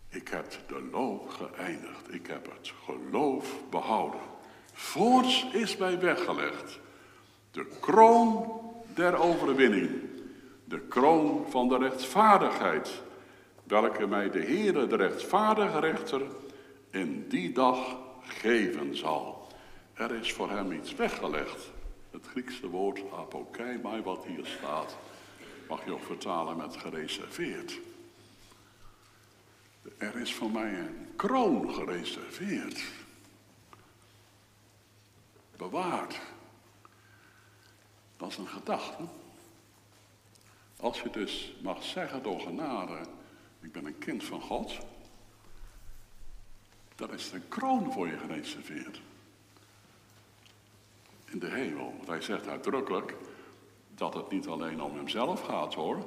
[0.08, 2.14] Ik heb de loop geëindigd.
[2.14, 4.20] Ik heb het geloof behouden.
[4.72, 6.78] Voorts is mij weggelegd
[7.50, 8.60] de kroon
[8.94, 9.90] der overwinning.
[10.64, 13.02] De kroon van de rechtvaardigheid.
[13.64, 16.22] Welke mij de Heere, de rechtvaardige rechter,
[16.90, 19.46] in die dag geven zal.
[19.94, 21.70] Er is voor hem iets weggelegd.
[22.10, 24.96] Het Griekse woord apokeimai wat hier staat,
[25.70, 27.78] mag je ook vertalen met gereserveerd.
[29.98, 32.82] Er is voor mij een kroon gereserveerd.
[35.56, 36.20] Bewaard.
[38.16, 39.02] Dat is een gedachte.
[40.76, 42.98] Als je dus mag zeggen door genade,
[43.60, 44.78] ik ben een kind van God,
[46.94, 49.00] dan is er een kroon voor je gereserveerd.
[51.24, 51.94] In de hemel.
[52.06, 53.14] hij zegt uitdrukkelijk
[54.00, 56.04] dat het niet alleen om hemzelf gaat hoor.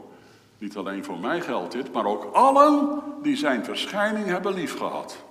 [0.57, 5.23] Niet alleen voor mij geldt dit, maar ook allen die zijn verschijning hebben liefgehad.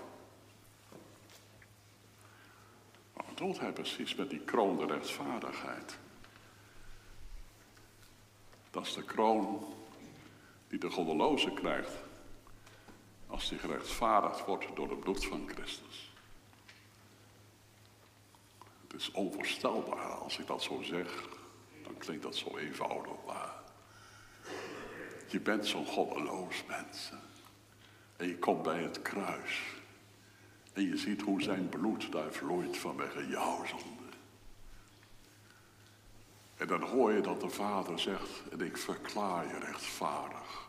[3.13, 5.99] Wat bedoelt hij precies met die kroon de rechtvaardigheid?
[8.71, 9.65] Dat is de kroon
[10.69, 11.93] die de goddeloze krijgt
[13.27, 16.13] als hij gerechtvaardigd wordt door het bloed van Christus.
[18.83, 21.41] Het is onvoorstelbaar als ik dat zo zeg,
[21.85, 23.63] dan klinkt dat zo eenvoudig, maar
[25.27, 27.13] je bent zo'n goddeloos mens.
[28.17, 29.63] En je komt bij het kruis.
[30.73, 34.03] En je ziet hoe zijn bloed daar vloeit vanwege jouw zonde.
[36.57, 40.69] En dan hoor je dat de vader zegt, en ik verklaar je rechtvaardig.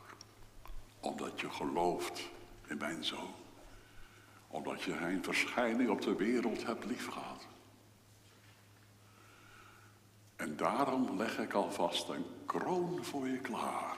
[1.00, 2.30] Omdat je gelooft
[2.68, 3.34] in mijn zoon.
[4.48, 7.48] Omdat je zijn verschijning op de wereld hebt liefgehad.
[10.44, 13.98] En daarom leg ik alvast een kroon voor je klaar.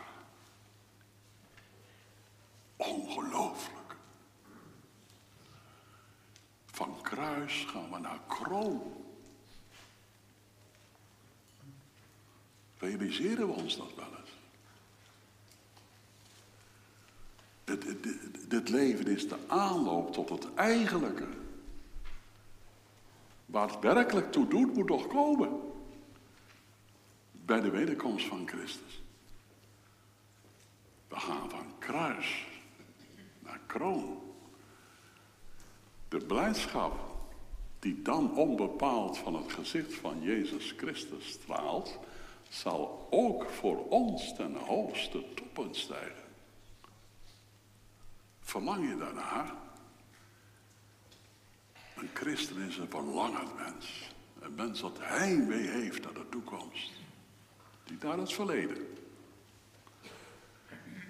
[2.76, 3.96] Ongelooflijk.
[6.66, 8.82] Van kruis gaan we naar kroon.
[12.78, 14.32] Realiseren we ons dat wel eens?
[17.64, 21.28] Dit, dit, dit leven is de aanloop tot het eigenlijke.
[23.46, 25.74] Waar het werkelijk toe doet, moet nog komen.
[27.46, 29.04] Bij de wederkomst van Christus.
[31.08, 32.46] We gaan van kruis
[33.76, 34.22] kroon.
[36.10, 36.94] De blijdschap
[37.80, 42.00] die dan onbepaald van het gezicht van Jezus Christus straalt,
[42.50, 46.24] zal ook voor ons ten hoogste toppen stijgen.
[48.40, 49.54] Verlang je daarnaar?
[51.96, 54.12] Een christen is een verlangend mens.
[54.40, 56.92] Een mens dat heimwee heeft naar de toekomst.
[57.86, 58.96] Die naar het verleden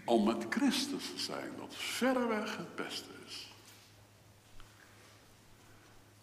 [0.06, 3.54] om met Christus te zijn, dat verreweg het beste is.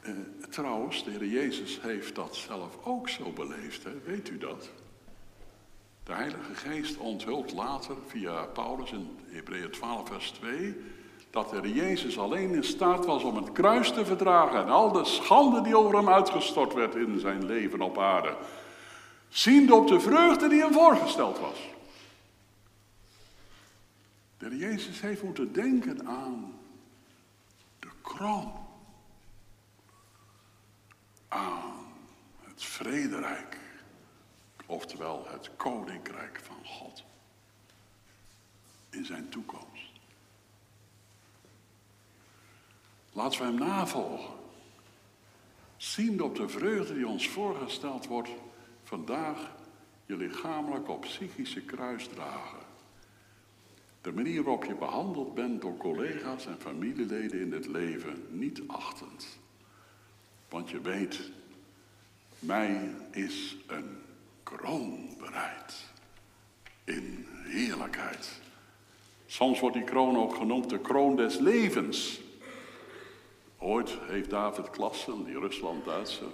[0.01, 0.13] Eh,
[0.51, 4.01] trouwens, de Heer Jezus heeft dat zelf ook zo beleefd, hè?
[4.05, 4.71] weet u dat?
[6.05, 10.77] De Heilige Geest onthult later via Paulus in Hebreeën 12, vers 2,
[11.31, 14.93] dat de Heer Jezus alleen in staat was om het kruis te verdragen en al
[14.93, 18.37] de schande die over hem uitgestort werd in zijn leven op aarde,
[19.33, 21.59] ziende op de vreugde die hem voorgesteld was.
[24.39, 26.59] De Jezus heeft moeten denken aan
[27.79, 28.53] de kroon.
[31.29, 31.87] Aan
[32.41, 33.59] het vrederijk.
[34.67, 37.05] Oftewel het koninkrijk van God.
[38.91, 39.93] In zijn toekomst.
[43.13, 44.35] Laten we hem navolgen.
[45.77, 48.31] Ziende op de vreugde die ons voorgesteld wordt.
[48.93, 49.51] Vandaag
[50.07, 52.59] je lichamelijk op psychische kruis dragen
[54.01, 59.39] de manier waarop je behandeld bent door collega's en familieleden in het leven niet achtend.
[60.49, 61.31] Want je weet,
[62.39, 63.99] mij is een
[64.43, 65.91] kroon bereid.
[66.85, 68.41] In heerlijkheid.
[69.27, 72.21] Soms wordt die kroon ook genoemd de kroon des levens.
[73.59, 76.33] Ooit heeft David Klassen, die Rusland-Duitser,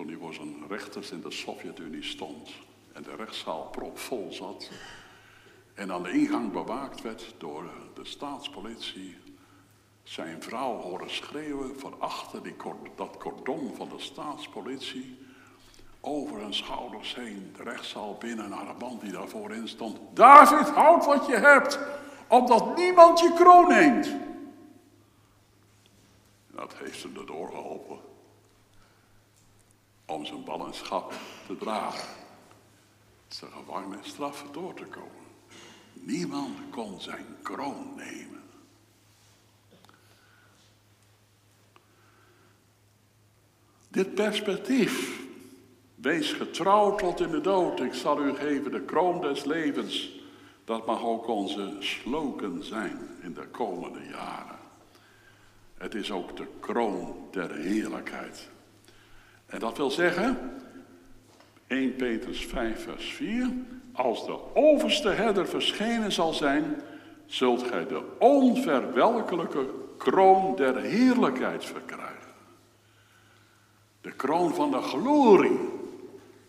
[0.00, 2.50] toen hij voor zijn rechters in de Sovjet-Unie stond
[2.92, 4.70] en de rechtszaal propvol zat,
[5.74, 9.16] en aan de ingang bewaakt werd door de staatspolitie,
[10.02, 12.54] zijn vrouw horen schreeuwen van achter die,
[12.96, 15.18] dat cordon van de staatspolitie
[16.00, 19.98] over hun schouders heen de rechtszaal binnen naar de man die daarvoor in stond.
[20.14, 21.78] David, houd wat je hebt,
[22.28, 24.14] opdat niemand je kroon neemt.
[26.46, 28.09] Dat heeft hem erdoor geholpen
[30.10, 31.14] om zijn ballingschap
[31.46, 32.08] te dragen.
[33.28, 35.28] Zijn gevangenisstraf door te komen.
[35.92, 38.42] Niemand kon zijn kroon nemen.
[43.88, 45.20] Dit perspectief.
[45.94, 47.80] Wees getrouw tot in de dood.
[47.80, 50.18] Ik zal u geven de kroon des levens.
[50.64, 54.58] Dat mag ook onze slogan zijn in de komende jaren.
[55.74, 58.48] Het is ook de kroon der heerlijkheid.
[59.50, 60.38] En dat wil zeggen,
[61.66, 63.50] 1 Petrus 5, vers 4.
[63.92, 66.82] Als de overste herder verschenen zal zijn,
[67.26, 72.32] zult gij de onverwelkelijke kroon der heerlijkheid verkrijgen.
[74.00, 75.58] De kroon van de glorie.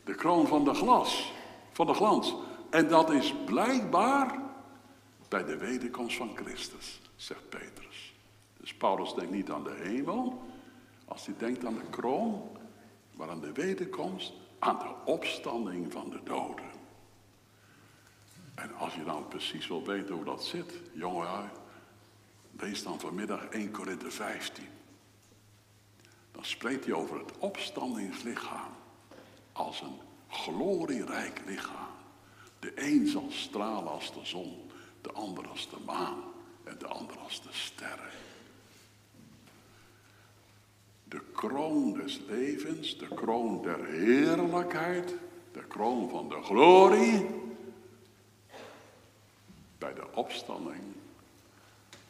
[0.03, 1.33] De kroon van de glas,
[1.71, 2.35] van de glans.
[2.69, 4.39] En dat is blijkbaar
[5.29, 8.13] bij de wederkomst van Christus, zegt Petrus.
[8.57, 10.43] Dus Paulus denkt niet aan de hemel,
[11.05, 12.49] als hij denkt aan de kroon,
[13.22, 16.72] maar aan de wederkomst, aan de opstanding van de doden.
[18.55, 21.51] En als je dan precies wil weten hoe dat zit, jongen,
[22.59, 24.67] lees dan vanmiddag 1 Korinthe 15.
[26.32, 28.72] Dan spreekt hij over het opstandingslichaam
[29.51, 31.95] als een glorierijk lichaam.
[32.59, 36.24] De een zal stralen als de zon, de ander als de maan
[36.63, 38.11] en de ander als de sterren.
[41.03, 45.15] De kroon des levens, de kroon der heerlijkheid,
[45.51, 47.25] de kroon van de glorie.
[49.77, 50.81] Bij de opstanding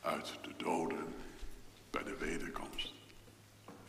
[0.02, 1.14] uit de doden,
[1.90, 2.94] bij de wederkomst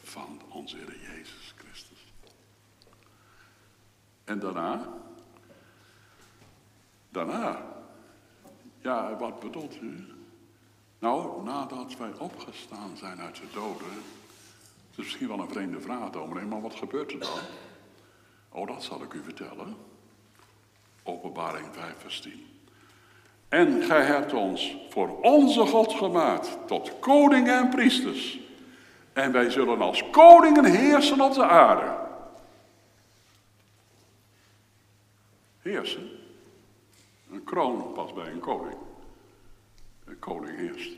[0.03, 2.13] van onze Heer Jezus Christus.
[4.25, 4.89] En daarna,
[7.09, 7.67] daarna,
[8.81, 10.07] ja, wat bedoelt u?
[10.99, 14.03] Nou, nadat wij opgestaan zijn uit de doden,
[14.93, 17.39] het is misschien wel een vreemde vraag, dominee, maar wat gebeurt er dan?
[18.49, 19.77] Oh, dat zal ik u vertellen.
[21.03, 22.47] Openbaring 5, vers 10.
[23.49, 28.39] En gij hebt ons voor onze God gemaakt tot koningen en priesters.
[29.13, 31.97] En wij zullen als koningen heersen op de aarde.
[35.61, 36.11] Heersen.
[37.31, 38.77] Een kroon past bij een koning.
[40.05, 40.93] Een koning heerst.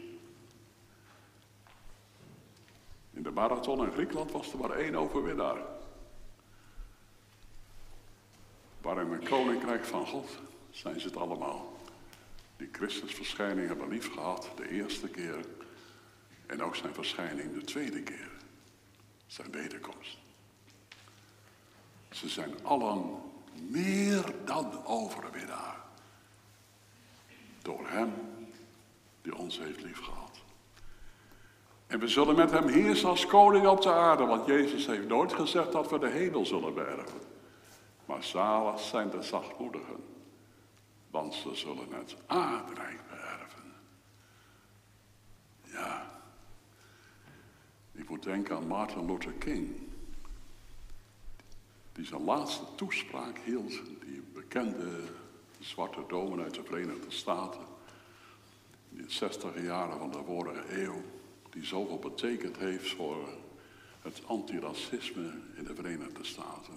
[3.13, 5.56] In de marathon in Griekenland was er maar één overwinnaar.
[8.80, 10.38] Waarom een koninkrijk van God
[10.70, 11.76] zijn ze het allemaal.
[12.56, 15.44] Die Christusverschijning hebben lief gehad de eerste keer.
[16.46, 18.30] En ook zijn verschijning de tweede keer.
[19.26, 20.18] Zijn wederkomst.
[22.10, 23.20] Ze zijn allen
[23.68, 25.76] meer dan overwinnaar.
[27.62, 28.12] Door hem
[29.22, 30.33] die ons heeft lief gehad.
[31.86, 35.32] En we zullen met hem heersen als koning op de aarde, want Jezus heeft nooit
[35.32, 37.20] gezegd dat we de hemel zullen beërven.
[38.04, 40.04] Maar zalig zijn de zachtmoedigen,
[41.10, 43.72] want ze zullen het aardrijk beërven.
[45.62, 46.20] Ja,
[47.92, 49.76] ik moet denken aan Martin Luther King,
[51.92, 55.00] die zijn laatste toespraak hield, die bekende
[55.58, 57.60] zwarte domen uit de Verenigde Staten,
[58.90, 61.02] in de 60 jaren van de vorige eeuw
[61.54, 63.28] die zoveel betekend heeft voor
[64.02, 66.74] het antiracisme in de Verenigde Staten.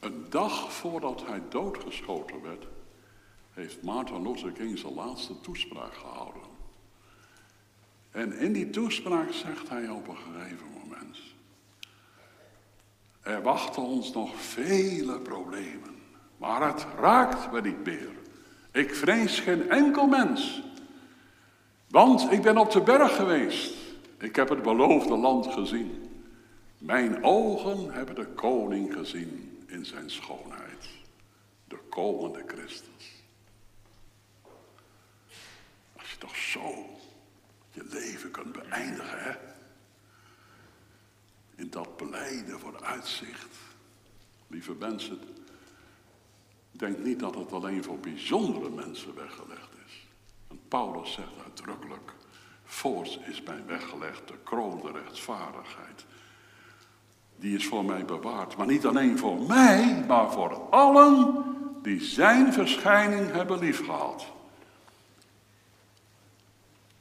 [0.00, 2.66] Een dag voordat hij doodgeschoten werd,
[3.52, 6.42] heeft Martin Luther King zijn laatste toespraak gehouden.
[8.10, 11.18] En in die toespraak zegt hij op een gegeven moment:
[13.22, 15.94] Er wachten ons nog vele problemen,
[16.36, 18.10] maar het raakt me niet meer.
[18.72, 20.62] Ik vrees geen enkel mens.
[21.94, 23.74] Want ik ben op de berg geweest.
[24.18, 26.10] Ik heb het beloofde land gezien.
[26.78, 30.88] Mijn ogen hebben de koning gezien in zijn schoonheid.
[31.68, 33.22] De komende Christus.
[35.96, 36.86] Als je toch zo
[37.70, 39.32] je leven kunt beëindigen, hè?
[41.56, 43.56] In dat beleiden voor uitzicht.
[44.46, 45.18] Lieve mensen,
[46.70, 50.03] denk niet dat het alleen voor bijzondere mensen weggelegd is.
[50.68, 52.12] Paulus zegt uitdrukkelijk,
[52.64, 56.04] voorts is mij weggelegd de kroon de rechtvaardigheid.
[57.36, 61.44] Die is voor mij bewaard, maar niet alleen voor mij, maar voor allen
[61.82, 64.26] die zijn verschijning hebben liefgehad.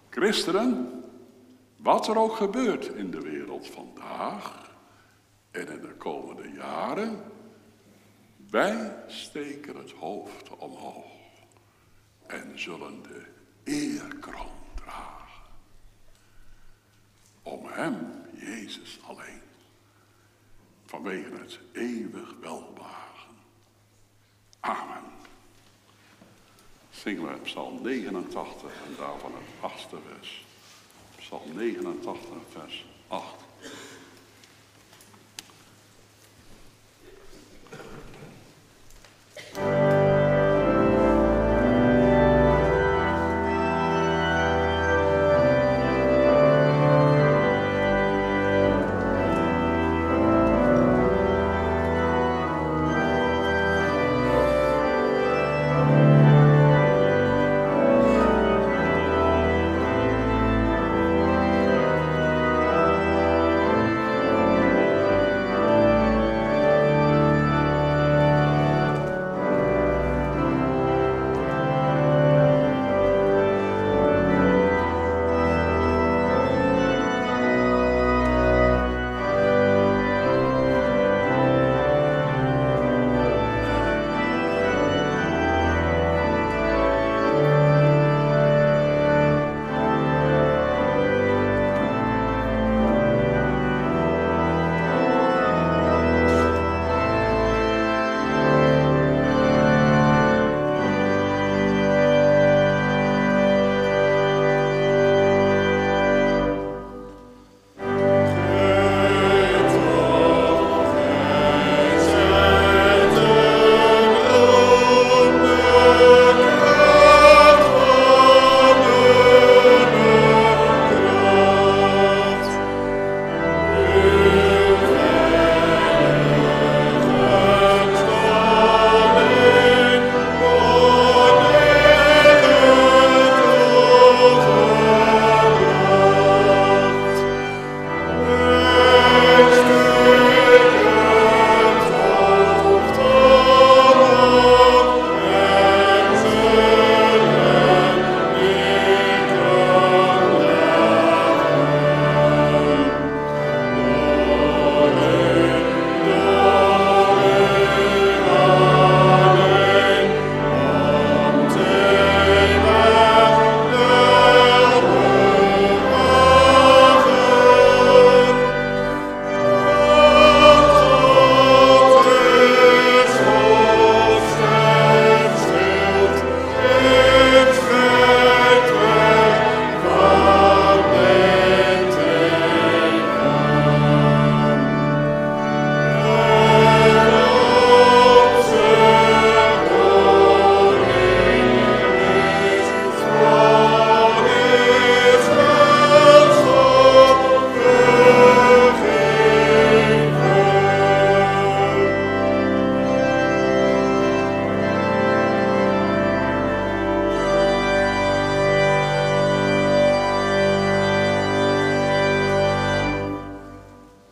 [0.09, 1.03] Christenen,
[1.83, 4.71] Wat er ook gebeurt in de wereld vandaag
[5.51, 7.23] en in de komende jaren,
[8.49, 11.11] wij steken het hoofd omhoog
[12.27, 13.32] en zullen de
[13.63, 15.41] eerkroon dragen.
[17.43, 19.41] Om Hem, Jezus alleen,
[20.85, 23.35] vanwege het eeuwig welbehagen.
[24.59, 25.03] Amen.
[26.89, 30.45] Zingen we Psalm 89 en daarvan het achtste vers.
[31.15, 33.42] Psalm 89, vers 8.